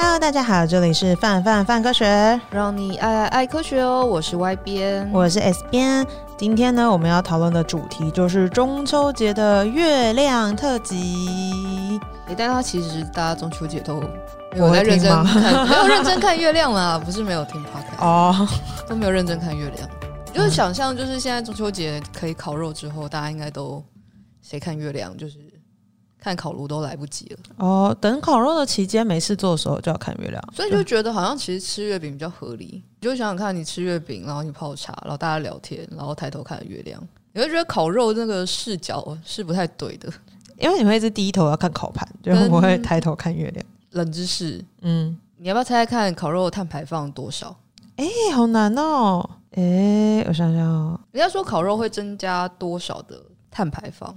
[0.00, 4.06] Hello，大家好，这里是范范范科学，让你爱爱爱科学哦。
[4.06, 6.06] 我是 Y 编，我是 S 编。
[6.36, 12.00] 今天呢，我们要讨论的主题就是中秋节的月亮特辑。
[12.28, 14.00] 诶，但它其实大家中秋节都
[14.52, 18.48] 没有在认真看， 没有认真看月亮啦，不是没有听 Podcast 哦，
[18.86, 19.88] 都没有认真看月亮。
[20.32, 23.84] 就是想象，就是现在中秋节可以烤肉之后，大家应该都
[24.42, 25.38] 谁看月亮，就是。
[26.20, 32.82] 看烤炉都来不及了哦，等烤肉的期间没事做的时候就要看月亮，所以就觉得好像其实吃月饼比较合理。
[33.00, 37.00] 你就想想看，你吃月饼，然后你泡茶，然后大家聊天，然后抬头看月亮，
[37.32, 40.12] 你会觉得烤肉那个视角是不太对的，
[40.58, 43.64] 因为你会一直低头要看烤盘，就不会抬头看月亮。
[43.92, 47.56] 冷知识，嗯，你要不要猜猜看烤肉的碳排放多少？
[47.96, 49.28] 哎、欸，好难哦！
[49.52, 54.14] 哎、欸，我想想哦，人家说烤肉会增加多少的碳排放？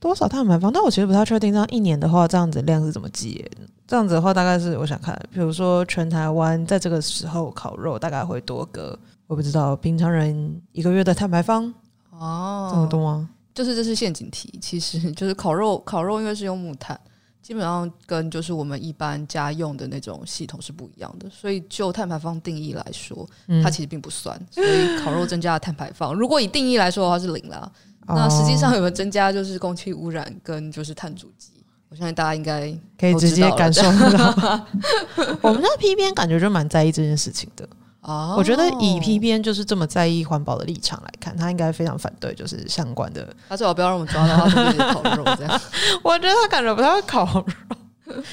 [0.00, 0.72] 多少碳排放？
[0.72, 3.44] 但我其实不太确定，这样一年的话，这样子量是怎么计？
[3.86, 11.72] 这样子的话，大概是我想看，比如说全台湾在这个时候烤肉，大概会多个，我不知道平常人一个月的碳排放
[12.10, 13.28] 哦，这么多吗？
[13.52, 16.98] 就是这是陷阱题，其实就是烤肉，烤肉因为是用木炭，
[17.42, 23.28] 基本上跟就是我们一般家用的那种系统是不一样的，所以就碳排放定义来说，
[23.62, 24.34] 它其实并不算。
[24.38, 27.70] 嗯、所以烤肉增加的碳排放，如果以定义来说的话是零啦。
[28.06, 29.32] 那实际上有没有增加？
[29.32, 31.50] 就是空气污染跟就是碳足迹，
[31.88, 34.66] 我相信大家应该可以直接感受到。
[35.42, 37.68] 我们在 P 编感觉就蛮在意这件事情的
[38.00, 38.34] 啊。
[38.36, 43.32] 我觉得以 P 编就是这么在意环保的立场来看，他应该非常反对就是相关的。
[43.48, 45.60] 他最好不要让我们抓到他自己烤肉这样。
[46.02, 47.44] 我觉得他感觉不太会烤肉，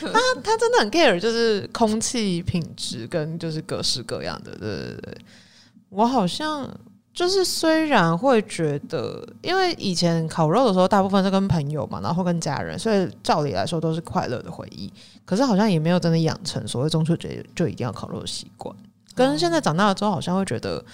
[0.01, 4.51] 他他真的很 care 就是空气品质跟就是各式各样的。
[4.55, 5.17] 对对对，
[5.89, 6.67] 我好像。
[7.17, 14.93] 就是虽然会觉得，因为以前烤肉的时候，大部分是跟朋友嘛，然后跟家人，所以照理来说都是快乐的回忆。
[15.25, 18.75] 可是好像也没有真的养成所谓中秋节就一定要烤肉的习惯。
[19.15, 20.85] 跟现在长大了之后，好像会觉得，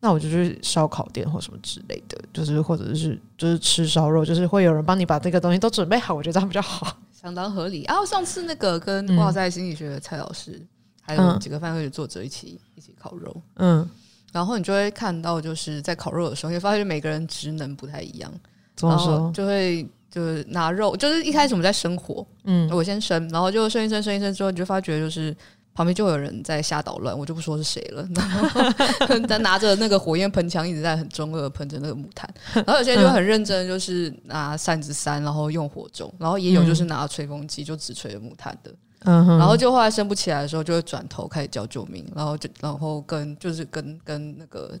[0.00, 7.84] 那我就去烧烤店或什么之类的，就是或者是就是吃烧肉，就是会有人帮你把这个东西都准备好，我觉得这样比较好， 相当合理。
[7.88, 10.68] 然啊，上次那个跟哇塞心理学的蔡老师，嗯、
[11.00, 13.88] 还有几个饭会的作者一起一起烤肉，嗯。
[14.32, 18.32] 然后你就会看到，就是在烤肉的时候，你会发现每个人职能不太一样。
[18.76, 19.12] 怎么说？
[19.12, 25.36] 然后就会就是拿肉，就是一开始我们在生火，嗯，我先生，然后就生一生，生一生之后，你就发觉就是
[25.74, 28.08] 旁边就有人在瞎捣乱，我就不说是谁了。
[28.14, 32.28] 然后他拿着那个火焰喷枪，一直在很中二喷着那个木炭。
[32.54, 36.12] 然后有些人就很认真，就是拿扇子扇，然后用火种。
[36.18, 38.70] 然后也有就是拿吹风机，就只吹着木炭的。
[38.70, 44.78] 嗯，然后就后来升不起来的时候，就会转头开始叫救命，然后就然后跟就是跟跟那个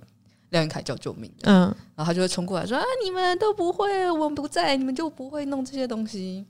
[0.50, 1.62] 廖云凯叫救命，嗯，
[1.94, 6.44] 然后他就会冲过来说啊，你们都不会，我们不在，你们就不会弄这些东西。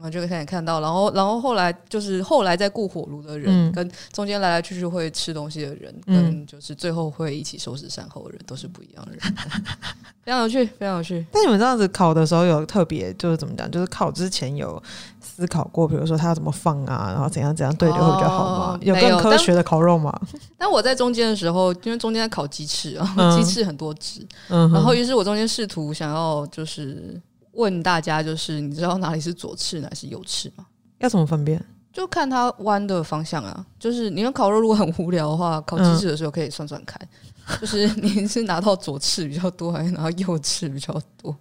[0.00, 9.20] 然后就可以看到，然后然后后来就是后来在顾火炉的人，嗯、跟中间来来去去会吃东西的人，嗯、跟就是最后会一起收拾善后的人，都是不一样的人，
[10.24, 11.26] 非常有趣，非常有趣。
[11.30, 13.70] 但你们这样子烤的时候有特别就是怎么讲？
[13.70, 14.82] 就是烤之前有
[15.20, 18.72] 思考过，比如说它要怎么放啊，然后怎样怎样对就会比较好吗？
[18.72, 20.18] 哦、有更科学的烤肉吗？
[20.32, 27.20] 但， 但我在中间的时候，因为中间在烤鸡翅啊，嗯、鸡翅很多只，嗯、然后于是我中间试图想要就是。
[27.52, 30.66] 问大家，就是你知道哪里是左翅，哪里是右翅吗？
[30.98, 31.62] 要怎么分辨？
[31.92, 33.66] 就看它弯的方向啊。
[33.78, 37.00] 就是你们烤肉如果很无聊的话，烤鸡翅的时候可以算算看，
[37.48, 41.36] 嗯、 就是你是拿到左翅比较多，还是拿到右翅比较多？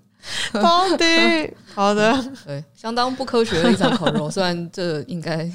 [0.54, 1.06] 到底
[1.74, 2.14] 好的，
[2.46, 4.30] 对，相当不科学的一场烤肉。
[4.32, 5.50] 虽然这应该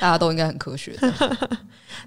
[0.00, 0.96] 大家都应该很科学。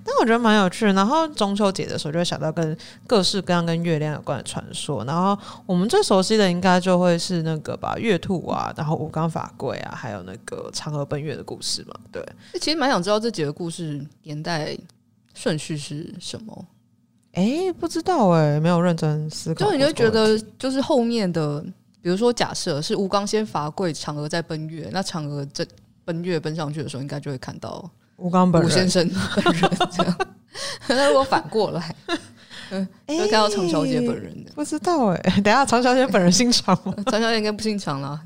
[0.03, 0.93] 但我觉得蛮有趣的。
[0.93, 2.75] 然后中秋节的时候，就会想到跟
[3.07, 5.05] 各式各样跟月亮有关的传说。
[5.05, 11.95] 然后我们最熟悉的应该就会是那个吧，月兔啊，然后吴刚伐桂啊，还有那个嫦娥奔月的故事嘛。
[12.11, 12.25] 对，
[12.59, 14.75] 其实蛮想知道这几个故事年代
[15.33, 16.65] 顺序是什么。
[17.33, 19.65] 哎、欸，不知道哎、欸，没有认真思考。
[19.65, 21.63] 就你就觉得，就是后面的，
[22.01, 25.65] 比如说假设是吴刚先伐桂，嫦娥在奔月，那嫦娥在
[26.05, 27.89] 奔月奔上去的时候，应该就会看到。
[28.17, 29.05] 吴刚本人，吴先生
[29.35, 30.17] 本人这样，
[30.87, 31.93] 那如果反过来，
[32.69, 35.41] 嗯， 会看到常小姐本人的，不知道哎。
[35.41, 36.93] 等下常小姐本人姓常吗？
[37.11, 38.21] 常小姐应该不姓常啦。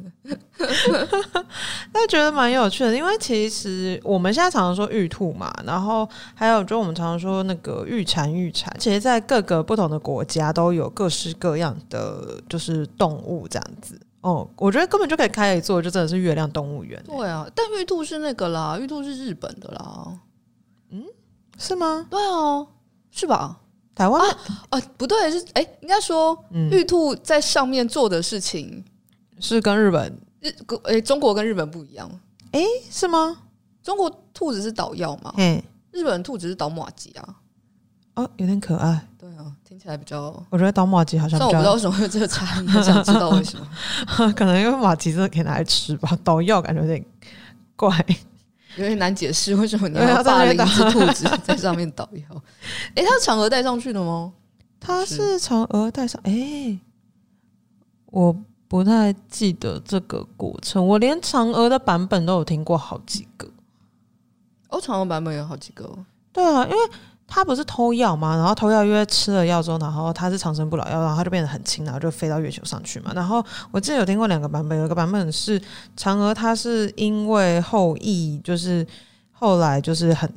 [1.92, 14.00] 那觉得蛮有趣的，因为其实我们现在常常说玉兔嘛，然后还有就我们常常说那个玉蝉、玉蝉，其实，在各个不同的国家都有各式各样的就是动物这样子。
[14.22, 17.02] 哦，我觉得根本就可以开一座，就真的是月亮动物园。
[17.06, 20.20] 对啊，但玉兔是那个啦，玉兔是日本的啦。
[20.90, 21.04] 嗯，
[21.58, 22.06] 是吗？
[22.10, 22.68] 对啊，
[23.12, 23.62] 是吧？
[23.96, 24.38] 台湾啊，
[24.70, 28.84] 啊，不对，是哎，应该说，玉兔在上面做的事情
[29.40, 32.10] 是跟日本日哎，中国跟日本不一样。
[32.52, 33.44] 哎，是吗？
[33.82, 35.34] 中国兔子是捣药嘛？
[35.38, 35.62] 嗯，
[35.92, 37.36] 日本兔子是捣马吉啊。
[38.20, 39.08] 哦，有点可爱。
[39.18, 40.44] 对啊，听起来比较。
[40.50, 41.40] 我觉得捣麻糬好像。
[41.40, 43.66] 但我不知道为什么会有这个差异，想知道为什么。
[44.36, 47.04] 可能因为马吉真的可以拿来吃吧，捣药感觉有点
[47.78, 48.06] 怪，
[48.76, 52.44] 有点难解释为什么你要霸凌一只兔子在上面捣药。
[52.96, 54.34] 哎、欸，它是嫦娥带上去的吗？
[54.82, 56.80] 它是嫦娥带上，哎、欸，
[58.08, 58.36] 我
[58.68, 60.86] 不太记得这个过程。
[60.86, 63.48] 我连嫦娥的版本都有听过好几个。
[64.70, 65.90] 哦，嫦娥版本有好几个。
[66.34, 66.78] 对啊，因为。
[67.30, 68.36] 他不是偷药吗？
[68.36, 73.12] 然后偷药，因为吃了药之后，然后他是长生不老药，然后他就变得很轻，然后就飞到月球上去嘛。
[73.14, 75.62] 然后我记得有听过两个版本，有一个版本是
[75.96, 78.86] 嫦娥，她是因为后羿就是
[79.32, 80.28] 后来就是很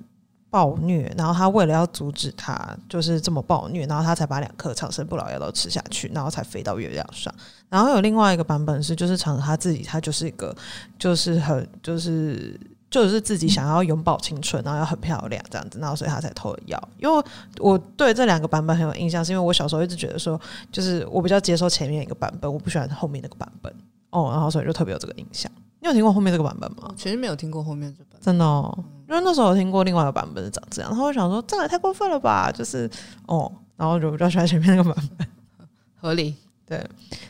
[0.50, 7.34] 暴虐，然后他为了要阻止他就是这么暴虐，然后他才把两颗长生不老药都吃下去，然后才飞到月亮上。
[7.70, 10.54] 然后有另外一个版本是，就是嫦娥她自己，她就是一个
[10.98, 12.60] 就是很就是。
[12.92, 16.88] 就是自己想要永葆青春，然后要很漂亮这样子，然后所以他才偷了药。
[16.98, 17.24] 因为
[17.58, 20.38] 我对这两个版本很有印象，是因为我小时候一直觉得说，
[20.70, 23.74] 就是我比较接受前面一个版本，我不喜欢后面那个版本
[24.10, 25.50] 哦，然后所以就特别有这个印象。
[25.80, 26.92] 你有听过后面这个版本吗？
[26.94, 28.72] 其实没有听过后面这版本，真的哦，
[29.08, 32.88] 因为那时候我听过另外一个版本是长这样，然后我想说这个也太过分了吧，就是
[33.26, 35.26] 哦，然后就比较喜欢前面那个版本，
[35.98, 36.36] 合理。
[36.72, 36.82] 对，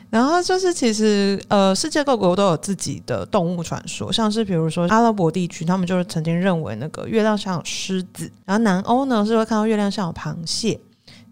[0.09, 10.79] 然后就是其实呃，世界各国都有自己的动物传说，像是比如说阿拉伯地区，他们就是曾经认为那个月亮上有狮子，然后南欧呢是会看到月亮上有螃蟹，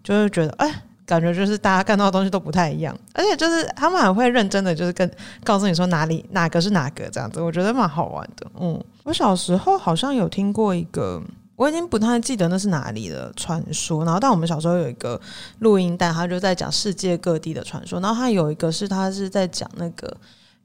[0.04, 5.10] 就是觉得哎，感觉就是大家看到的东西都不太一样，而且就是他们还会认真的就是跟
[5.42, 8.46] 告诉你说哪里哪个是哪个这样子，我觉得蛮好玩的。
[8.60, 11.22] 嗯，我小时候好像有听过一个。
[11.62, 15.20] 我已经不太记得那是哪里的传说，然后但我们小时候有一个
[15.60, 20.12] 录音带，他就在讲世界各地的传说，然后他有一个是他是在讲那个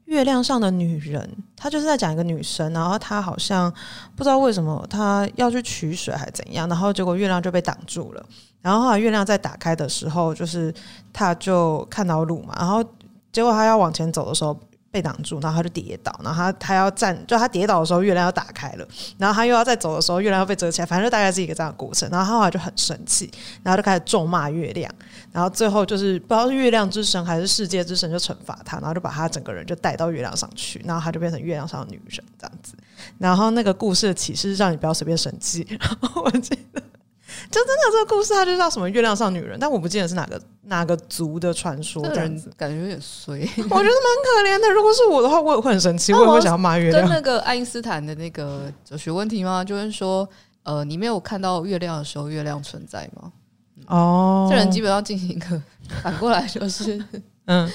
[0.06, 3.72] 月亮上的女人，他就是在讲一个女生，然后她好像
[4.16, 8.26] 不知道为什么她要去取水还是怎样，然后结果月亮就被挡住了，
[8.60, 10.74] 然后后来月亮在打开的时候，就是
[11.12, 12.82] 他就看到路嘛，然后
[13.30, 14.58] 结果他要往前走的时候。
[14.98, 22.08] 被挡住，然后他就跌倒，然后他他要站，就他跌倒的时候，月亮要打开了，然后他又要再走的时候，月亮要被遮起来，反正就大概是一个这样的过程。
[22.10, 23.30] 然后他后来就很生气，
[23.62, 24.92] 然后就开始咒骂月亮，
[25.30, 32.74] 然后最后就是不知道是月亮之神还是世界之神就惩罚他，然后就把他整个人就带到月亮上去，然后他就变成月亮上的女人这样子。
[33.18, 36.82] 然后那个故事的启示是让你不要随便生气，然后我记得。
[37.50, 42.02] 就真的这个故事，它就叫什么月亮上女人，但我不记得是哪个哪个族的传说。
[42.08, 44.70] 这样子感觉有点衰， 我觉得蛮可怜的。
[44.70, 47.02] 如果是我的话，我也会很生气，我也会想要骂月亮。
[47.02, 49.62] 跟那个爱因斯坦的那个哲学问题吗？
[49.66, 50.28] 就是说，
[50.62, 53.32] 呃，你没有看到月亮的时候，月亮存在吗？
[53.86, 55.62] 哦，这人基本上进行一个
[56.02, 57.02] 反过来，就是
[57.46, 57.70] 嗯，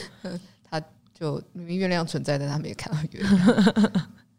[0.70, 0.82] 他
[1.18, 3.92] 就明明月亮存在，但他没看到月亮。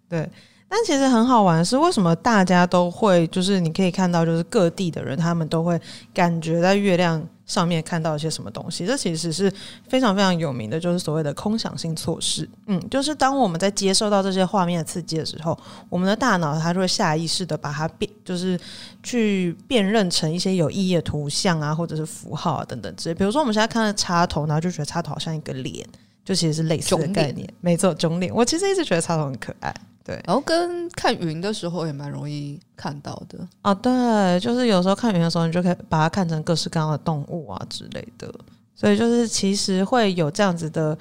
[0.08, 0.28] 对。
[0.76, 5.80] 但其实很好玩的是，为什么大家都会就是你可以看到，就是各地的人他们都会
[6.12, 8.84] 感觉在月亮上面看到一些什么东西？
[8.84, 9.48] 这其实是
[9.88, 12.50] 非常非常有名的，就是所谓的空想性措施。
[12.66, 15.56] 嗯，就是当我们在接受到这些画面的刺激的时候，
[15.88, 18.58] 我们的大脑它就会下意识的把它辨，就是
[19.00, 23.14] 去辨认成一些有意义的图像啊，或者是符号啊等等之类。
[23.14, 25.86] 比如说我们现在看到插头，然后就觉得插头好像一个脸，
[26.24, 27.48] 就其实是类似的概念。
[27.60, 28.34] 没错，钟脸。
[28.34, 29.72] 我其实一直觉得插头很可爱。
[30.04, 33.72] 对，然后跟看云的时候也蛮容易看到的啊。
[33.72, 38.32] 对，就是有时候看云的时候，你就可以把它看成各式各样的动物啊之类的。
[38.76, 40.96] 所以就是其实会有这样子的。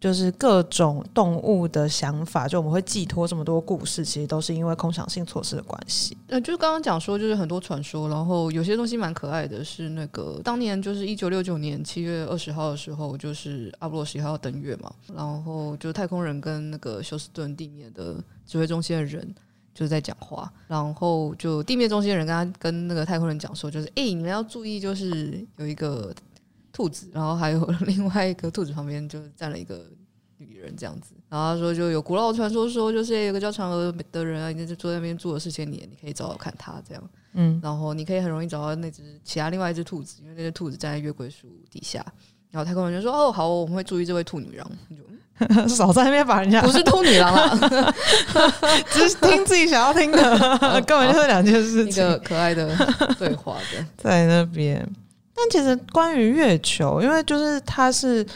[0.00, 6.16] 就是各种动物的想法，就我们会寄托这么多故事，其实都是因为空想性错视的关系。
[6.28, 19.34] 呃，就是刚刚讲说，就是很多传说，然后有些东西蛮可爱的，是那个当年就是一九六九年七月二十号的时候，就是阿波罗十一号登月嘛，然后就太空人跟那个休斯顿地面的指挥中心的人
[19.74, 26.14] 就是在讲话，然后就地面中心的人跟他跟那个太空人讲说，就是哎，你们要注意，就是有一个。
[26.78, 29.84] 兔子，然后还有 另外一个兔子旁边就站了一个
[30.36, 31.12] 女人，这样子。
[31.28, 37.02] 然后他说，就有古老的传说说，就是有个叫嫦娥的人啊，你就坐在那边住了四千年，你可以找找看他这样。
[37.32, 42.06] 嗯，然后你可以很容易找到那只其他另外一只兔子，因为那只兔子站在月桂树底下。
[42.52, 44.70] 然后太空人就说：“哦，好，我们会注意这位兔女郎。
[44.88, 47.94] 就” 少在那边把人家 不是兔女郎啊，
[48.90, 52.04] 只是听自己想要听的，根本就是两件事情。
[52.04, 52.76] 一个可爱的
[53.18, 54.88] 对话的在那边。
[55.38, 58.26] 但其实关于月球，因为就是它是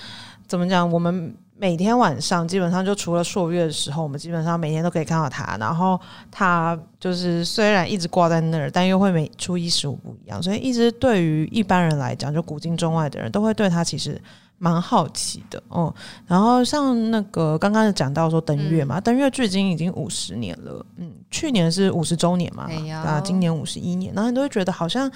[0.47, 5.57] 怎么讲，我们每天晚上基本上就除了朔月的时候，我们基本上每天都可以看到它。
[5.59, 14.21] 然后它就是虽然一直挂在那儿，但又会每初一十五不一样，所以一直对于一般人来讲，就古今中外的人都会对它其实
[14.59, 15.93] 蛮好奇的哦。
[16.27, 25.11] 然后像那个刚刚讲到说登月嘛，嗯、登月距今已经五十年了，嗯，去年是五十周年嘛，哎、啊，今年五十一年，然后你都会觉得好像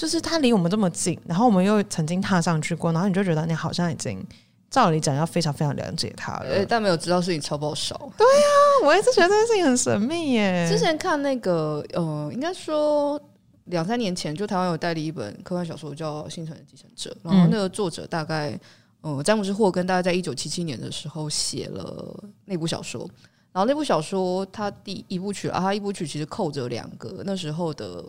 [0.00, 4.26] 就是它离我们这么近，然后我们又曾经踏上去过，然后你就觉得你好像已经
[4.70, 7.94] 照理讲要非常非常了解它了，欸、但没有知道事情超爆少。
[8.16, 8.46] 对呀、
[8.82, 10.66] 啊，我一直觉得这件事情很神秘耶。
[10.70, 13.20] 之前看那个，呃，应该说。
[13.66, 18.58] 两三年前，就台湾有代理一本科幻小说叫《星辰的继承者》，然后那个作者大概，
[19.02, 23.08] 嗯，呃、詹姆斯霍根大概在一九七七年的时候写了那部小说，
[23.52, 28.04] 然后那部小说它第一部曲啊，它一部曲其实扣着两个那时候的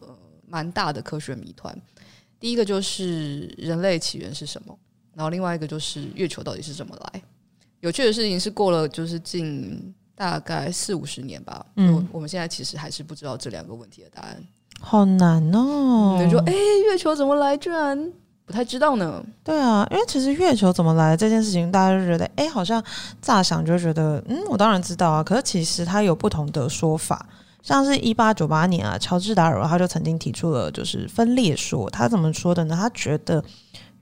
[0.51, 1.73] 蛮大的科学谜团，
[2.37, 4.77] 第一个就是人类起源是什么，
[5.15, 7.21] 然后另外一个就是月球到底是怎么来。
[7.79, 14.43] 有趣的事情是，过了就是近大概四五十年吧，嗯，我们现在其实还是不知道这两个问题的答案。
[14.81, 16.19] 好难哦！
[16.21, 17.55] 你说，哎，月球怎么来？
[17.55, 18.11] 居然
[18.45, 19.23] 不太知道呢。
[19.43, 22.83] 对啊，因为其实月球怎么来这件事情，大家就觉得，哎，好像
[23.21, 25.23] 乍想就觉得，嗯，我当然知道啊。
[25.23, 27.27] 可是其实它有不同的说法，
[27.61, 31.89] 像是一八九八年啊，乔治达尔他就曾经提出了就是分裂说。
[31.89, 32.75] 他怎么说的呢？
[32.75, 33.43] 他觉得。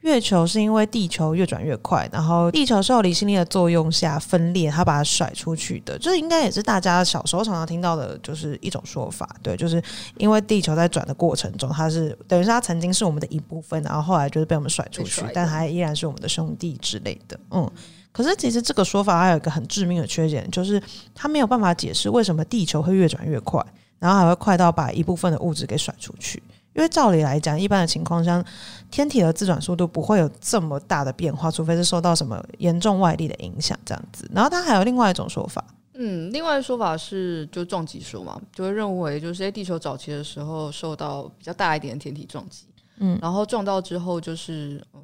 [0.02, 5.98] 月球是因为地球越转越快，然后地球受离心力的作用下分裂，它把它甩出去的。
[6.00, 9.30] 这应该也是大家小时候常常听到的，就是一种说法。
[9.44, 9.84] 对，就是
[10.16, 17.38] 因为地球在转的过程中，它是等于是它曾经是我们的一部分，然后后来就是被我们甩出去，但它依然是我们的兄弟之类的。
[17.52, 17.70] 嗯，
[18.14, 20.82] 可是其实这个说法还有一个很致命的缺点，就是
[21.14, 23.62] 它没有办法解释为什么地球会越转越快，
[24.00, 26.42] 然后还会快到把一部分的物质给甩出去。
[26.80, 28.42] 因为照理来讲，一般的情况下，
[28.90, 34.32] 天体的自转速度不会有这么大的变化，除非是受到什么严重外力的影响这样子。
[34.34, 35.62] 然后它还有另外一种说法，
[35.96, 42.64] 嗯，另外的说法是就撞击说嘛，就会认为就是在地球早期的时候受到比较大一点的天体撞击，
[43.00, 45.02] 嗯，然后撞到之后就是呃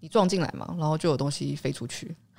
[0.00, 2.12] 你撞进来嘛，然后就有东西飞出去，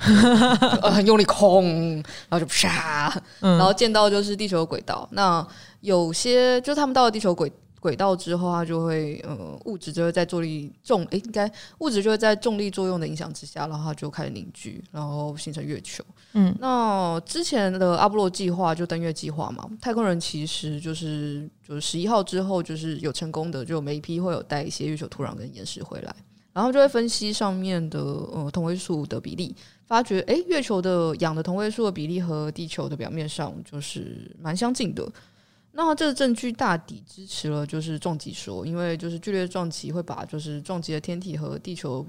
[0.83, 1.95] 呃很用力空，
[2.27, 5.07] 然后就啪，然后见到就是地球的轨道。
[5.13, 5.47] 那
[5.79, 7.49] 有些就他们到了地球轨。
[7.85, 16.03] 轨道之后，它就会呃物质就会在重力重诶，应该物质就会在重力作用的影响之下，然后它就开始凝聚，然后形成月球。
[16.33, 26.15] 嗯，那之前的阿波罗计划就登月计划嘛，太空人其实就是就是十一号之后就是有成功的，就每一批会有带一些月球土壤跟岩石回来，
[26.53, 35.07] 然后就会分析上面的呃同位素的比例，发觉诶，月球的氧的同位素的比例和地球的表面上就是蛮相近的。
[35.77, 42.05] 那这个证据大抵支持了就是撞击说，因为就是剧烈撞击会把就是撞击的天体和地球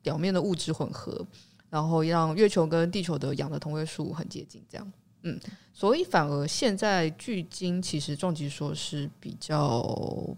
[0.00, 1.26] 表面的物质混合，
[1.68, 5.36] 然后让月球跟地球的氧的同位素很接近，这样，嗯，
[5.74, 9.82] 所以反而现在距今其实撞击说是比较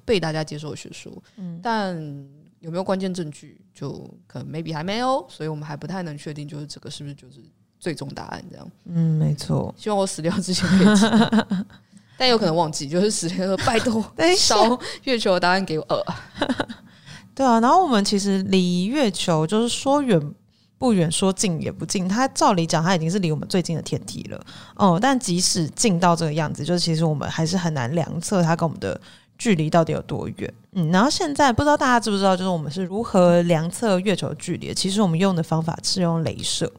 [0.06, 1.94] 被大家接受的学说，嗯，但
[2.60, 3.90] 有没有关键证据，就
[4.26, 7.42] 可能 maybe 还没有，所以我们还不太能确定，就是这个是不是就是
[7.78, 11.66] 最终答案这样，嗯，没错，希望我死掉之前可以知道。
[12.16, 14.04] 但有可能忘记，就是时间说拜托，
[14.36, 15.84] 烧月球的答案给我。
[15.88, 16.04] 呃，
[17.34, 20.20] 对啊，然后我们其实离月球就是说远
[20.78, 22.08] 不远，说近也不近。
[22.08, 24.36] 它照理讲，它已经是离我们最近的天体了。
[24.76, 29.00] 哦、嗯，但即使近到这个样子，就是其实我们还是很难量测它跟我们的
[29.38, 30.54] 距离到底有多远。
[30.72, 34.74] 嗯，然后现在不知道大家知不知道，就是我们是如何量测月球距离的？
[34.74, 36.70] 其实我们用的方法是用镭射。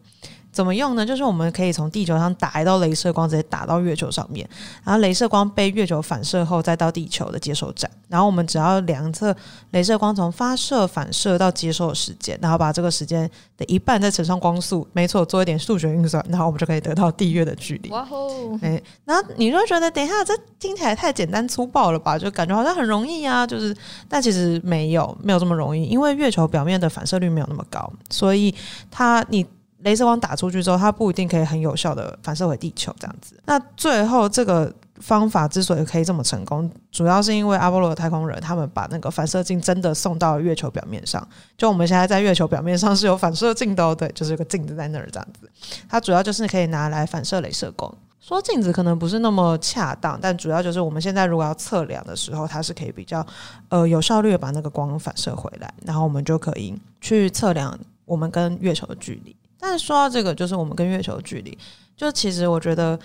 [0.54, 1.04] 怎么用呢？
[1.06, 4.48] 就是我们可以从地球上打一道镭射光，直接打到月球上面，
[4.84, 7.90] 然后镭射光被月球反射后，再到地球的接收站。
[8.08, 9.36] 然后我们只要量测
[9.72, 17.90] 镭射光从发射、反射到接收的时间，然后把这个时间的一半再乘上光速，没错，做一点数学运算，然后我们就可以得到地月的距离。
[17.90, 18.56] 哇吼！
[18.62, 22.16] 哎，然后你就觉得，等一下，这听起来太简单粗暴了吧？
[22.20, 23.76] 就感觉好像很容易啊，就是，
[24.08, 28.54] 但其实没有，没有这么容易，因为月球表面的反射率没有那么高，所以
[28.92, 29.44] 它你。
[29.84, 33.36] 镭射光打出去之后，它不一定可以很有效的反射回地球这样子。
[33.46, 41.28] 那最后这个方法之所以可以这么成功，主要是因为阿波罗的太空人他们把那个反射镜真的送到了月球表面上。
[41.58, 45.50] 就我们现在在月球表面上是有反射镜的哦，对，就是有个镜子在那儿这样子。
[45.90, 47.94] 它主要就是可以拿来反射镭射光。
[48.22, 53.26] 说镜子可能不是那么恰当，但主要就是我们现在如果要测量的时候，它是可以比较
[53.68, 59.36] 呃有效率的把那个光反射回来，然后我们就可以去测量我们跟月球的距离。
[59.66, 61.58] 但是说到这个，就是我们跟月球的距离，
[61.96, 63.00] 就其实我觉得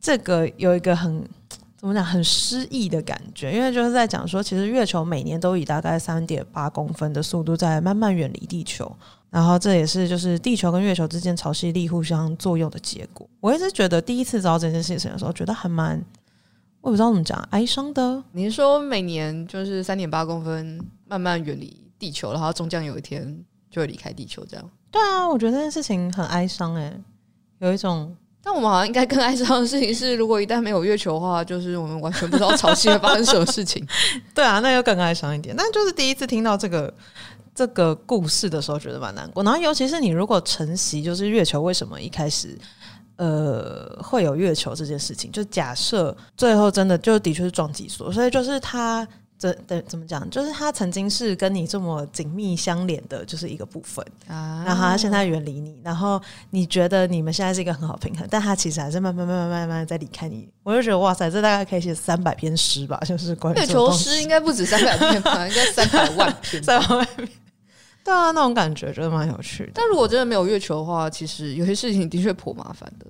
[0.00, 1.22] 这个有一个很
[1.76, 8.90] 怎么讲很诗意的感觉，因为就是在讲说，其实月球每年都以大概三点八公分的速度在慢慢远离地球，
[9.28, 13.28] 然后这也是就是地球跟月球之间潮汐力互相作用的结果。
[13.40, 16.02] 我一直觉得第一次知道这件事情的时候，觉得还蛮
[16.80, 18.24] 我不知道怎么讲哀伤的。
[18.32, 23.44] 您说每年就是三点八公分慢慢远离地球，然后终将有一天？
[23.70, 24.70] 就会离开地球这样。
[24.94, 26.96] 对啊，我觉得这件事情很哀伤哎，
[27.58, 28.16] 有一种。
[28.40, 33.84] 但我们好像应该更哀伤的事情是，如果一旦没有月球的话，就是我们完全不知道潮汐会发生什么事情。
[34.32, 35.52] 对啊，那又更哀伤一点。
[35.58, 36.94] 但就是第一次听到这个
[37.56, 39.42] 这个故事的时候，觉得蛮难过。
[39.42, 42.56] 然后尤其是你如果承袭，就是月球为什么一开始
[43.16, 49.04] 呃会有月球这件事情，就假设最后真的就的确是撞击所，所以就是他。
[49.36, 50.28] 这怎怎么讲？
[50.30, 54.62] 就是他曾经是跟你这么紧密相连的，就是一个部分啊。
[54.64, 60.48] 然后他现在远离你，然后你觉得你们现在是一个很好平衡，但他其实还是慢慢慢慢慢慢在离开你。
[60.62, 67.28] 我就觉得哇塞，这大概可以写三百篇诗吧，就是关于月球诗应该不止三百篇吧，应该三百万篇，三百万篇。
[68.04, 69.72] 对啊，那种感觉真的蛮有趣的。
[69.74, 73.06] 但如果真的没有月球的话，其实有些事情的确颇麻烦的，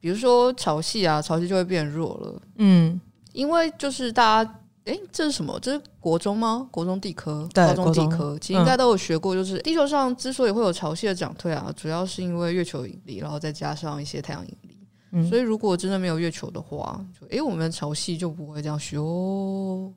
[0.00, 2.42] 比如说潮汐啊，潮汐就会变弱了。
[2.56, 3.00] 嗯，
[3.32, 4.54] 因为就是大家。
[4.84, 5.58] 哎，这是什么？
[5.60, 6.68] 这是国中吗？
[6.70, 9.34] 国中地科，高中地科，其实应该都有学过。
[9.34, 14.78] 就是地球上之所以会有潮汐的涨退啊，主要是因为月球引力，然后再加上一些太阳引力。
[15.12, 19.90] 嗯，所以如果真的没有月球的话，就哎，我们的潮汐就不会这样咻。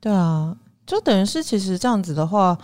[0.00, 2.58] 对啊，就等于是其实这样子的话，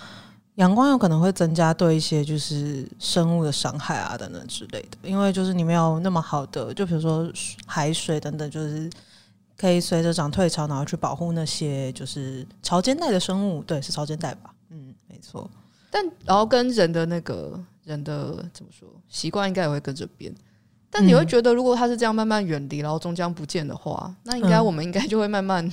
[0.56, 7.30] 阳光有可能会增加对一些就是生物的伤害啊等等之类的，因为就是你没有那么好的，就比如说
[7.64, 8.90] 海水等等，就是。
[9.56, 14.54] 可以随着涨退潮，然后去保护那些就是潮间带的生物，对，是潮间带吧？
[14.70, 15.50] 嗯，没错。
[15.90, 20.34] 但然后跟人的那个人的怎么说习惯，应该也会跟着变。
[20.90, 25.70] 但你会觉得，如果它是这样慢慢远离，然后终将不见的话，那应该我们应该就会慢慢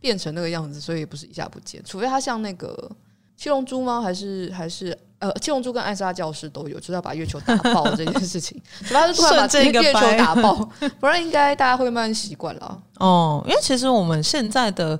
[0.00, 0.80] 变成那个样子。
[0.80, 2.90] 所以也不是一下不见，除非它像那个
[3.36, 4.00] 七龙珠吗？
[4.00, 4.96] 还是还是？
[5.22, 8.60] 呃，七龙珠跟艾莎教室都有，就是要把月球打爆这件事情。
[8.84, 12.82] 主要是突然把这个月球打爆，不然应该大家会慢慢习惯了。
[12.98, 14.98] 哦，因为其实我们现在的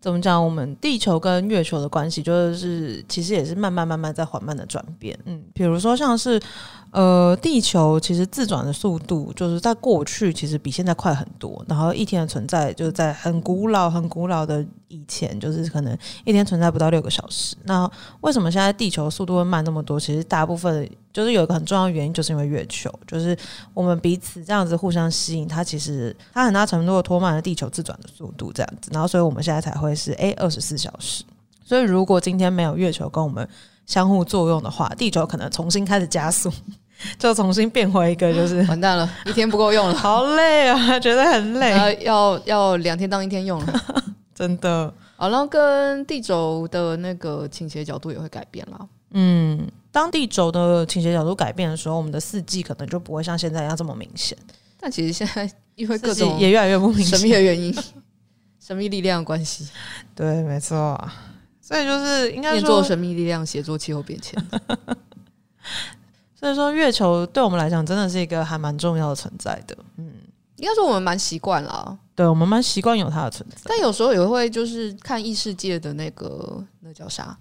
[0.00, 5.18] 怎么讲，我们地球跟月球的关系，就是其实也是慢慢慢慢在缓慢的转变。
[5.24, 6.38] 嗯，比如说像是。
[6.94, 11.60] 呃，地球其实自转的速度，就是在过去其实比现在快很多。
[11.66, 17.56] 然后一天的存在，就是在很古老、很古老的以前，就是可能一天存在不到六个小时。
[17.64, 19.98] 那为什么现在地球速度会慢那么多？
[19.98, 23.36] 其实大部分就是有一个很重要的原因，就是因为月球，就是
[23.74, 28.92] 我们彼此这样子互相吸引，它其实它很大程度的拖慢了地球自转的速度，这样子。
[28.94, 31.24] 然后所以我们现在才会是诶二十四小时。
[31.64, 33.48] 所以如果今天没有月球跟我们
[33.84, 36.52] 相互作用的话，地球可能重新开始加速。
[37.18, 43.84] 就重新变回一个，就是 完蛋了，一天不够用了， 好累啊，觉得很累，要要两天当一天用了，
[44.34, 44.92] 真的。
[45.16, 48.88] 好，然后跟地轴的那个倾斜角度也会改变了。
[49.12, 54.36] 嗯，当地轴的倾斜角度改变的时候，我们的四季可能就不会像现在一样这么明显。
[54.80, 57.72] 但其实现在因为各种也越来越不明显，神秘的原因，
[58.58, 59.68] 神秘力量关系，
[60.16, 61.00] 对，没错。
[61.60, 64.34] 所以就是应该说，做神秘力量协作气候变迁。
[66.44, 69.74] 所以说，月球对我们来讲真的是一个还蛮重要的存在的。
[69.96, 70.12] 嗯，
[70.56, 73.62] 应该说我们蛮习惯了，对我们蛮习惯有它的存在。
[73.64, 77.34] 但有时候也会就是看异世界的那个那叫啥？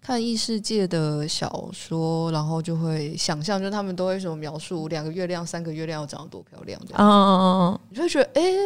[0.00, 6.80] 看异世界的小说，然后就会想象，就他们都会什么描述两个月亮、三个月亮要长得多漂亮。
[6.94, 8.56] 嗯嗯嗯嗯，你就会觉得，哎、欸，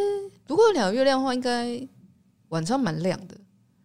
[0.47, 1.85] 如果有两个月亮的话，应该
[2.51, 3.35] 晚上蛮亮的。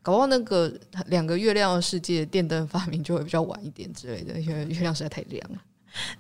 [0.04, 0.72] 搞不好那个
[1.08, 5.58] 两个月亮的世界，电灯发明就会比较晚一点之类的，因为月亮实在太亮了。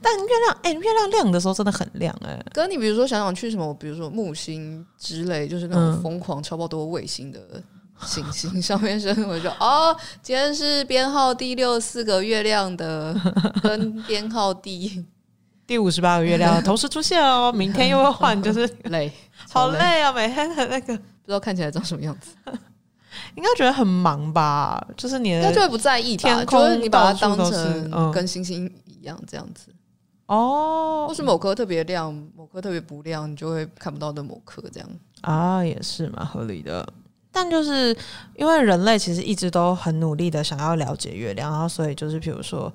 [0.02, 2.46] 但月亮，哎、欸，月亮亮的时候真的很亮哎、欸。
[2.54, 7.40] 跟你比如说想想去什么，比如说木星之类，就是那种疯狂超爆多卫星的
[8.00, 13.16] 行星上面生活，就 哦，今天是编号第六四个月亮的，
[13.64, 15.06] 跟编号第
[15.66, 19.12] 第五十八个月亮 同时出现哦，明天又会换，就是 累，
[19.50, 22.32] 好累啊，每天的那个不知道看起来长什么样子，
[23.36, 24.86] 应该觉得很忙吧？
[24.96, 28.72] 就是你他就会不在意天空，就是你把它当成跟星星。
[29.08, 29.74] 这样这样子
[30.26, 34.90] 哦，或是某颗特别亮，某颗特别不亮，你就会看不到的某颗这样
[35.22, 36.86] 啊，也是蛮合理的。
[37.32, 37.96] 但就是
[38.36, 42.74] 因为人类其实一直都很努力的想要了解月亮，然后所以就是比如说，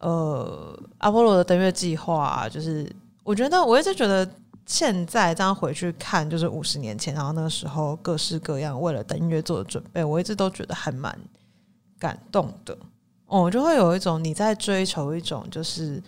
[0.00, 2.86] 呃，阿波罗的登月计划，啊就是
[3.24, 4.28] 我觉得我一直觉得
[4.66, 11.18] 现在这样回去看，就是五十年前，然后那个时候各式各样为了登月做的准备，我一直都觉得还蛮
[11.98, 12.76] 感动的。
[13.30, 16.02] 哦，就会有一种你在追求一种就是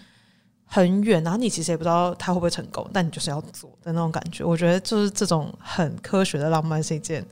[0.64, 4.42] 很远，然后你其实也不知道他会不会成功，但你就是要做的那种感觉。
[4.44, 7.24] 我觉得就是这种很科学的浪漫是一件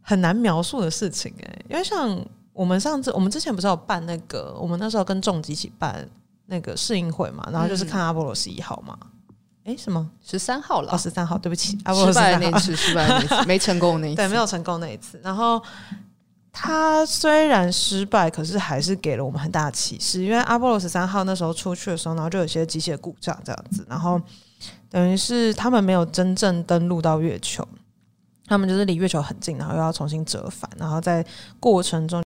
[0.00, 6.08] 很难描述的事情诶，因为像我们上次我们之前不是有办那个，我们那时候跟重机一起办
[6.46, 8.96] 那个试映会嘛，然后就是看阿波罗十一号嘛，
[9.64, 10.92] 诶，什么十三号了？
[10.92, 15.60] 哦，十三号，对不起，阿波罗失败的那次，失败的那次，没成功那一 次，对，没有成功那一次，然后。
[16.56, 20.22] 它虽然失败，可是还是给了我们很大的启示。
[20.22, 24.18] 因为阿波罗十三号那时候出去的时候，然后就有些机械故障这样子，然后
[24.88, 27.66] 等于是他们没有真正登陆到月球，
[28.46, 31.26] 他们就是离月球很近，然后又要重新折返，然后在
[31.58, 32.23] 过程中。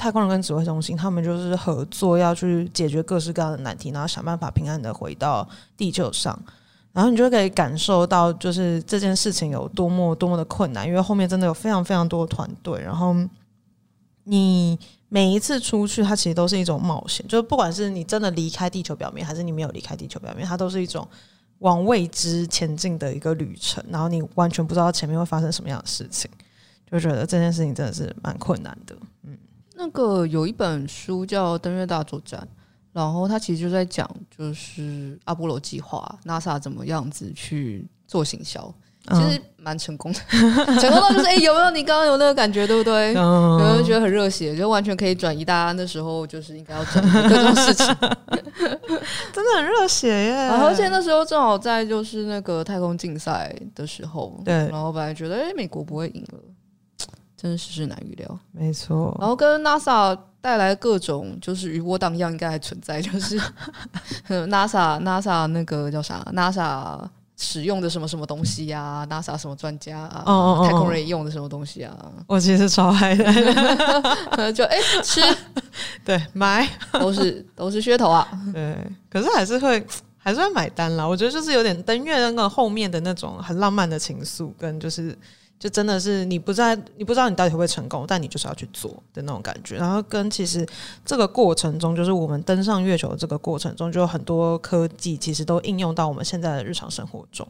[0.00, 6.42] 太空人跟指挥中心，他们就是合作，要去解决各式各样的难题，然后想办法平安的回到地球上。
[6.94, 12.80] 然后你就可以感受到，就是这件事情有多么多么的困难，因为后面真的有非常非常多的团队。
[12.80, 13.14] 然后
[14.24, 14.78] 你
[15.10, 21.06] 每一次出去，它其实都是一种冒险，就不管是你真的离开地球表面，还是你没有离开地球表面，它都是一种
[21.58, 23.84] 往未知前进的一个旅程。
[23.90, 26.30] 然后你完全不知道前面会发生什么样的事情，
[26.90, 28.96] 就觉得这件事情真的是蛮困难的。
[29.24, 29.36] 嗯。
[29.80, 32.38] 那个有一本书叫《登月大作战》，
[32.92, 38.72] 然后他其实就在讲，就是阿波罗计划，NASA 怎么样子去做行销，
[39.08, 40.20] 其实蛮成功的，
[40.78, 43.14] 成功到就是哎、欸，有没有你刚刚有那个感觉，对不对？
[43.14, 47.86] 有没有觉得很热血，就完全可以转移大家那时候就是应该要转移各种事情，
[49.32, 50.48] 真的很热血耶！
[50.50, 56.38] 而且那时候正好在就是那个太空竞赛的时候，对，然后本来觉得哎、欸，美国不会赢了。
[57.40, 59.16] 真是世事难预料，没错。
[59.18, 63.40] 然后跟 NASA 带来各种就是余波荡漾，应该还存在，就是
[64.28, 67.00] NASA NASA 那个叫啥？NASA
[67.38, 70.22] 使用的什么什么东西呀、啊？NASA 什么专家啊？
[70.62, 71.96] 太空人用的什么东西啊？
[72.26, 75.22] 我其实超爱的， 就哎、欸、吃，
[76.04, 78.28] 对买都是都是噱头啊。
[78.52, 78.76] 对，
[79.08, 79.82] 可是还是会
[80.18, 81.08] 还是会买单啦。
[81.08, 85.16] 我觉得就是有点登月那个后面的那种很浪漫的情愫，跟就是。
[85.60, 89.76] 就真的是你不在，你不知道你到底会不会成功，但你就是要去做的那种感觉。
[89.76, 90.66] 然后跟其实
[91.04, 97.46] 这个过程中，就是我们登上月球这个过程中，就很多科技其实都应用到我们现在的日常生活中。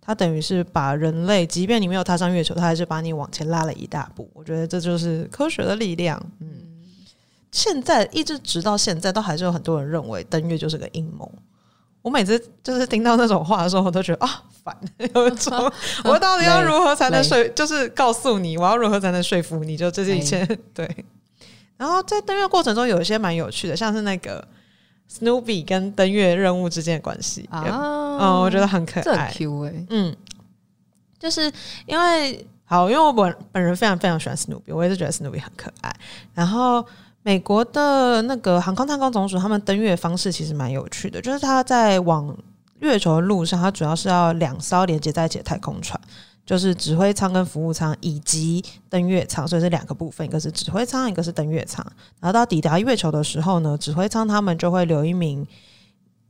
[0.00, 4.26] 它等于是把人类，即便你没有踏上月球，它还是把你往前拉了一大步。
[4.32, 6.18] 我觉得这就是科学的力量。
[6.40, 6.48] 嗯，
[7.52, 11.30] 现在一直直到现在，都还是有很多人认为登月就是个阴谋。
[12.02, 14.74] 我每次就是听到那种话的时候，我都觉得啊，烦，
[15.14, 15.72] 有一种
[16.04, 20.88] 我到底要如何才能说，就是告诉你，我要如何才能说服你，就这些一切 对。
[21.76, 24.46] 然后在登月过程中，有一些蛮有趣的，像是那个
[25.10, 27.64] Snoopy 跟登月任务之间的关系啊，
[28.18, 30.16] 嗯，我觉得很可爱，很 Q 欸，嗯，
[31.18, 31.52] 就是
[31.86, 35.94] 因为好，因为我本本人非常非常喜欢 Snoopy，我也是觉得 Snoopy 很可爱，
[36.32, 36.84] 然后。
[37.22, 42.34] 美国的那个航空探空总署，他们登月方式其实蛮有趣的，就是他在往
[42.78, 46.00] 月球的路上，它主要是要两艘连接在一起的太空船，
[46.46, 51.84] 就是指挥舱跟服务舱以及登月舱，所以是两个部分，一个是指挥舱，一个是登月舱。
[52.20, 55.46] 然后到抵达月球的时候呢，指挥舱他们就会留一名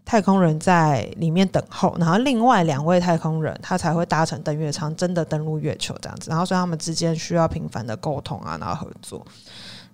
[0.05, 6.31] 太空人在里面等候，然后另外两位太空人他才会搭乘登月舱，真的登陆月球这样子。
[6.31, 9.25] 然后所以他们之间需要频繁的沟通啊，然后合作。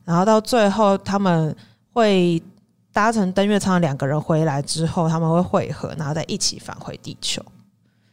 [0.07, 1.55] 然后到最后，他们
[1.93, 2.43] 会
[2.93, 7.43] 搭乘登月舱的两个人回来之后，他们会会合，然后再一起返回地球。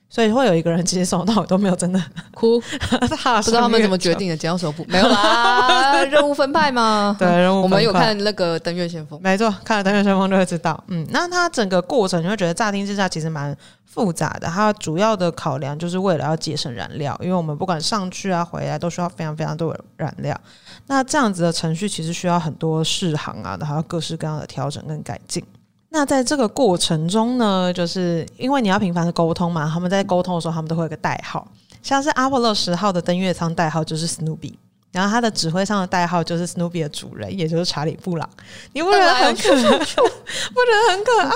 [0.09, 1.99] 所以会有一个人其实从头到尾都没有真的
[2.35, 2.59] 哭，
[2.99, 7.15] 不知道他们怎么决定的，捡到手不没有啦，任务分派吗？
[7.17, 7.75] 对，任务分派。
[7.75, 10.83] 我们有看那个登月先锋，没错，看了登月先锋就会知道。
[10.89, 14.47] 嗯，那它整个过程你会觉得乍听之下其实蛮复杂的。
[14.47, 20.39] 它主要的考量就是为了要节省燃料，因为我们不管上去啊回来都需要非常非常多的燃料。
[20.87, 25.43] 那这样子的程序其实需要很多试航啊，然后各式各样的调整跟改进。
[25.89, 31.47] 那在这个过程中呢，就是因为你要频繁的沟通嘛，他们在沟通的时候，他们都会有个代号，
[31.81, 34.55] 像是阿波罗十号的登月舱代号就是 Snoopy，
[34.91, 38.27] 然后他的指挥上的代号就是 Snoopy 的主人，也就是查理布朗。
[38.73, 39.61] 你不觉得很可爱？
[39.61, 41.33] 不觉得很可爱吗？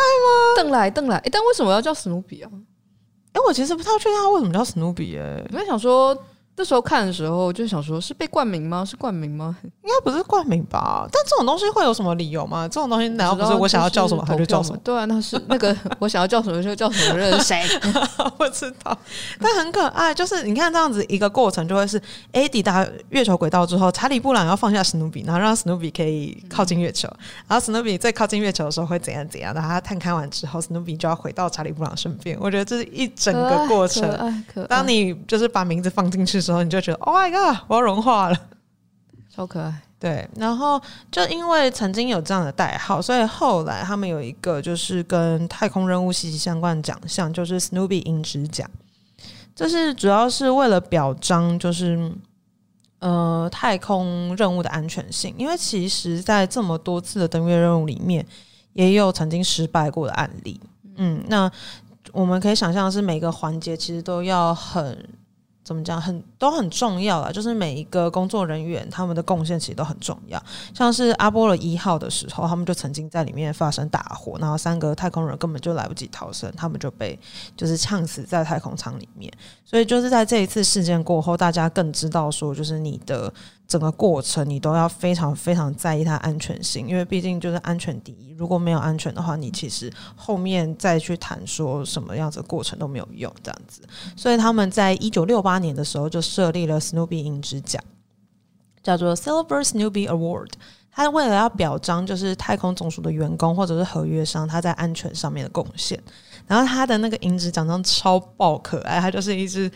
[0.58, 2.50] 邓来邓来，哎，但为什么要叫 Snoopy 啊？
[3.32, 6.18] 哎，我其实不太确定他为什么叫 Snoopy 哎，我在想说。
[6.60, 8.84] 那时候看的时候就想说，是被冠名吗？
[8.84, 9.56] 是冠名吗？
[9.64, 11.08] 应该不是冠名吧？
[11.12, 12.68] 但这种东西会有什么理由吗？
[12.68, 14.78] 这种东西难道不是我想要叫什么他就叫什么？
[14.84, 17.62] 对啊，那是那个我想要叫什么就叫什么人谁？
[18.40, 18.98] 不知道。
[19.40, 32.36] 但很可爱，就是你看这样子一个过程，就会是 A 抵达月球轨道之后，查理布朗要放下史努比，然后让史努比可以靠近月球，嗯、然后史努比在靠近月球的时候会怎样怎样，然后他探勘完之后，史努比就要回到查理布朗身边。
[32.42, 34.02] 我觉得这是一整个过程。
[34.02, 36.42] 可爱可爱可爱，当你就是把名字放进去。
[36.48, 38.38] 时候你就觉得，Oh my god，我要融化了，
[39.30, 39.82] 超可爱。
[40.00, 40.80] 对，然后
[41.12, 48.70] 就因为曾经有这样的代号，所以后来他们有一个就是跟太空任务息息相关的奖项，就是 Snoopy 银质奖。
[49.56, 52.12] 这是主要是为了表彰，就是
[53.00, 55.34] 呃太空任务的安全性。
[55.36, 58.26] 因为其实，在这么多次的登月任务里面，
[58.74, 60.62] 也有曾经失败过的案例。
[60.96, 61.52] 嗯，那
[62.12, 65.10] 我们可以想象的是每个环节其实都要很。
[65.68, 66.02] 怎么讲？
[66.02, 70.42] 很都很重要啊，就是每一个工作人员他们的贡献其实都很重要。
[70.74, 77.20] 像是阿波罗一号的时候，他们就曾经在里面发生大火，然后三个太空人根本就来不及逃生，他们就被
[77.58, 79.30] 就是呛死在太空舱里面。
[79.66, 83.34] 所以就是在这一次事件过后，大家更知道说，就是你的。
[83.68, 88.34] 整个过程你都要非常非常在意它安全性，因为毕竟就是安全第一。
[88.38, 93.82] 如果没有安全的话，你其实后面再去谈说什么样子的过程都没有用，这样子。
[94.16, 97.84] 所以他们在一九六八年的时候就设立了 Snoopy 银质奖，
[98.82, 100.52] 叫做 Silver Snoopy Award。
[100.90, 106.02] 他为了要表彰就是太空总署的员工或者是合约商他在安全上面的贡献，
[106.48, 109.70] 然后他的那个银质奖章超爆可爱，他就是一只。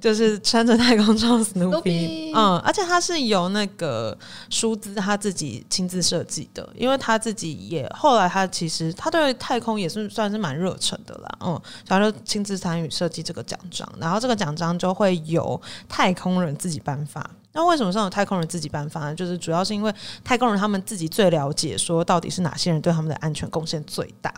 [0.00, 4.16] 就是穿着太空装 Snoopy，嗯，而且他是由那个
[4.48, 17.28] 舒兹他自己亲自设计的，因为他自己也后来他其实他对太空也是算是蛮热忱的啦，嗯，然后就亲自参与设计这个奖章，然后这个奖章就会由太空人自己颁发。
[17.52, 19.14] 那为什么是有太空人自己颁发呢？
[19.14, 24.32] 就是主要是因为太空人他们自己最了解，说到底是哪些人对他们的安全贡献最大。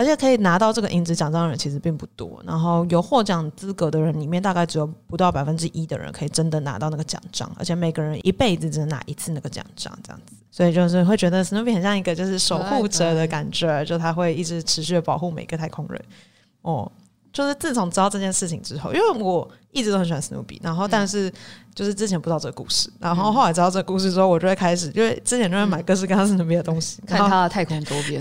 [0.00, 16.02] 而且可以拿到这个银质奖章的人其实并不多，然后有获奖资格的人里面大概只有不到百分之一的人可以真的拿到那个奖章，而且每个人一辈子只能拿一次那个奖章，这样子，所以就是会觉得 Snoopy 很像一个就是守护者的感觉，就他会一直持续的保护每个太空人。
[16.62, 16.90] 哦，
[17.32, 21.32] 就是自从知道这件事情之后，因为我一直都很喜欢 Snoopy，然后但是。
[21.72, 28.20] 就是之前不知道这个故事，然后后来知道这个故事之后，我就会开始，因为之前就会买各式各样的别的东西，看他的太空周边，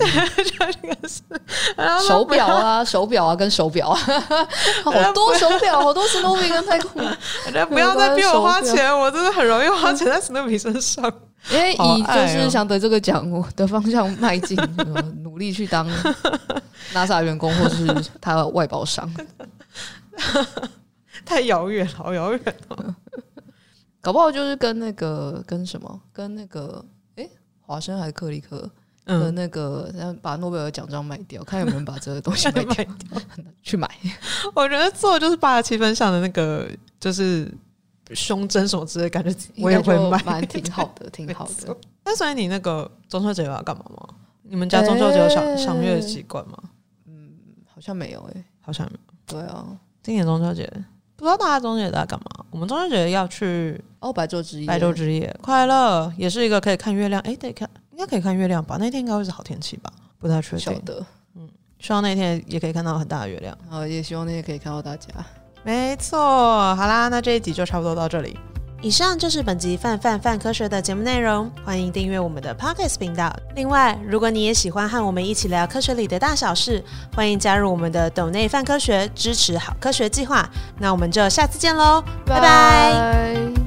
[2.07, 3.99] 手表啊， 手表啊，跟手表啊，
[4.85, 7.03] 好多手表，好多 Snoopy 跟太空，
[7.69, 11.11] 不要再逼我花钱，我真的很容易花钱在 Snoopy 身上，
[11.51, 13.25] 因为以就是想得这个奖
[13.55, 14.57] 的方向迈进，
[15.23, 15.89] 努力去当
[16.93, 17.87] NASA 员工或是
[18.19, 19.09] 他的外包商，
[21.25, 22.95] 太遥远，好遥远哦。
[24.01, 26.83] 搞不好就是跟那个跟什么跟那个
[27.15, 27.29] 诶，
[27.61, 28.69] 华生还是克里克
[29.05, 32.85] 的那个，然后把诺贝尔奖章卖掉，看有没有人把这个东西卖掉
[33.61, 33.89] 去买。
[34.53, 37.51] 我觉得做就是八十七分像的那个，就是
[38.15, 41.75] 胸针什么之类，感觉我也会买，蛮挺好的， 挺好的。
[42.05, 44.07] 那所以你那个中秋节要干嘛吗？
[44.43, 46.57] 你们家中秋节有赏赏月的习惯吗？
[47.05, 47.31] 嗯，
[47.71, 49.13] 好像没有诶，好像没有。
[49.25, 49.65] 对啊，
[50.01, 50.71] 今年中秋节。
[51.15, 52.45] 不知道大家中秋节在干嘛？
[52.49, 57.21] 我们中秋节要去哦，白昼之夜，白昼之夜快乐，也是一个可以看月亮。
[57.23, 58.77] 哎，得看，应该可以看月亮吧？
[58.79, 59.91] 那天应该会是好天气吧？
[60.17, 60.59] 不太确定。
[60.59, 63.55] 晓得，嗯，希望那天也可以看到很大的月亮。
[63.69, 65.09] 好，也希望那天可以看到大家。
[65.63, 66.17] 没错，
[66.75, 68.37] 好啦，那这一集就差不多到这里。
[68.81, 73.29] 以上就是本集范范范科学的节目内容，欢迎订阅我们的 Podcast 频道。
[73.53, 76.81] 另外，如果你也喜欢和我们一起聊科学里的大小事，
[77.13, 80.49] 欢迎加入我们的斗内范科学支持好科学计划。
[80.77, 83.58] 那我们就下次见喽，拜拜。